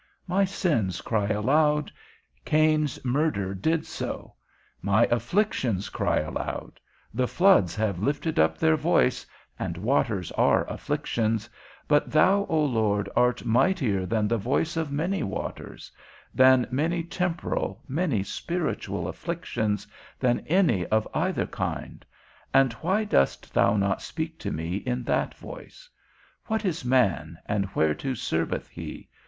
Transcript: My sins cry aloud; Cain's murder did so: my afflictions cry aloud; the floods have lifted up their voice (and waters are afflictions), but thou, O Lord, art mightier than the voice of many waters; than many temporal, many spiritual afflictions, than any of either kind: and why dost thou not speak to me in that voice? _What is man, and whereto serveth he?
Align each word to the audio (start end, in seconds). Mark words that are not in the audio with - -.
My 0.25 0.45
sins 0.45 0.99
cry 0.99 1.27
aloud; 1.27 1.91
Cain's 2.43 3.05
murder 3.05 3.53
did 3.53 3.85
so: 3.85 4.33
my 4.81 5.05
afflictions 5.11 5.89
cry 5.89 6.17
aloud; 6.17 6.79
the 7.13 7.27
floods 7.27 7.75
have 7.75 7.99
lifted 7.99 8.39
up 8.39 8.57
their 8.57 8.75
voice 8.75 9.27
(and 9.59 9.77
waters 9.77 10.31
are 10.31 10.67
afflictions), 10.67 11.47
but 11.87 12.09
thou, 12.11 12.47
O 12.49 12.65
Lord, 12.65 13.09
art 13.15 13.45
mightier 13.45 14.07
than 14.07 14.27
the 14.27 14.39
voice 14.39 14.75
of 14.75 14.91
many 14.91 15.21
waters; 15.21 15.91
than 16.33 16.65
many 16.71 17.03
temporal, 17.03 17.83
many 17.87 18.23
spiritual 18.23 19.07
afflictions, 19.07 19.85
than 20.19 20.39
any 20.47 20.83
of 20.87 21.07
either 21.13 21.45
kind: 21.45 22.03
and 22.55 22.73
why 22.81 23.03
dost 23.03 23.53
thou 23.53 23.77
not 23.77 24.01
speak 24.01 24.39
to 24.39 24.49
me 24.51 24.77
in 24.77 25.03
that 25.03 25.35
voice? 25.37 25.87
_What 26.49 26.65
is 26.65 26.83
man, 26.83 27.37
and 27.45 27.65
whereto 27.75 28.15
serveth 28.15 28.67
he? 28.67 29.07